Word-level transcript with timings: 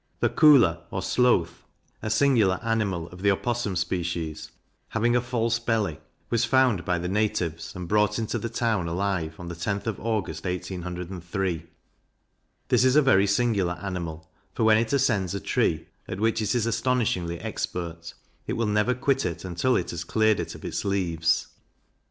The 0.19 0.29
Koolah, 0.31 0.79
or 0.89 1.03
Sloth, 1.03 1.61
a 2.01 2.09
singular 2.09 2.59
animal 2.63 3.07
of 3.09 3.21
the 3.21 3.29
Opossum 3.29 3.75
species, 3.75 4.49
having 4.87 5.15
a 5.15 5.21
false 5.21 5.59
belly, 5.59 5.99
was 6.31 6.43
found 6.43 6.83
by 6.83 6.97
the 6.97 7.07
natives, 7.07 7.75
and 7.75 7.87
brought 7.87 8.17
into 8.17 8.39
the 8.39 8.49
town 8.49 8.87
alive, 8.87 9.35
on 9.39 9.47
the 9.47 9.53
10th 9.53 9.85
of 9.85 9.99
August, 9.99 10.43
1803. 10.45 11.67
This 12.69 12.83
is 12.83 12.95
a 12.95 13.03
very 13.03 13.27
singular 13.27 13.73
animal; 13.79 14.27
for 14.55 14.63
when 14.63 14.79
it 14.79 14.91
ascends 14.91 15.35
a 15.35 15.39
tree, 15.39 15.85
at 16.07 16.19
which 16.19 16.41
it 16.41 16.55
is 16.55 16.65
astonishingly 16.65 17.39
expert, 17.39 18.15
it 18.47 18.53
will 18.53 18.65
never 18.65 18.95
quit 18.95 19.23
it 19.23 19.45
until 19.45 19.75
it 19.75 19.91
has 19.91 20.03
cleared 20.03 20.39
it 20.39 20.55
of 20.55 20.65
its 20.65 20.83
leaves. 20.83 21.45